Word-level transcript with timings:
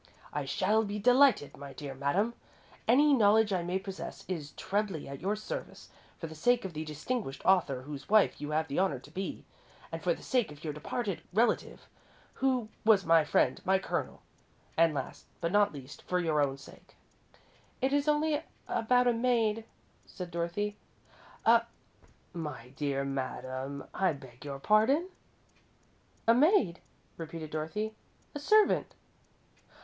"I 0.33 0.45
shall 0.45 0.83
be 0.83 0.97
delighted, 0.97 1.55
my 1.57 1.73
dear 1.73 1.93
madam. 1.93 2.33
Any 2.87 3.13
knowledge 3.13 3.53
I 3.53 3.61
may 3.61 3.77
possess 3.77 4.25
is 4.27 4.53
trebly 4.53 5.07
at 5.07 5.19
your 5.21 5.35
service, 5.35 5.89
for 6.17 6.25
the 6.25 6.33
sake 6.33 6.65
of 6.65 6.73
the 6.73 6.83
distinguished 6.83 7.45
author 7.45 7.83
whose 7.83 8.09
wife 8.09 8.41
you 8.41 8.49
have 8.49 8.67
the 8.67 8.79
honour 8.79 8.97
to 8.97 9.11
be, 9.11 9.45
for 10.01 10.15
the 10.15 10.23
sake 10.23 10.51
of 10.51 10.63
your 10.63 10.73
departed 10.73 11.21
relative, 11.31 11.87
who 12.33 12.69
was 12.83 13.05
my 13.05 13.23
friend, 13.23 13.61
my 13.63 13.77
Colonel, 13.77 14.23
and 14.75 14.95
last, 14.95 15.27
but 15.39 15.51
not 15.51 15.71
least, 15.71 16.01
for 16.01 16.19
your 16.19 16.41
own 16.41 16.57
sake." 16.57 16.95
"It 17.79 17.93
is 17.93 18.07
only 18.07 18.41
about 18.67 19.05
a 19.05 19.13
maid," 19.13 19.65
said 20.07 20.31
Dorothy. 20.31 20.77
"A 21.45 21.61
my 22.33 22.69
dear 22.69 23.05
madam, 23.05 23.83
I 23.93 24.13
beg 24.13 24.43
your 24.45 24.57
pardon?" 24.59 25.09
"A 26.27 26.33
maid," 26.33 26.79
repeated 27.17 27.51
Dorothy; 27.51 27.93
"a 28.33 28.39
servant." 28.39 28.95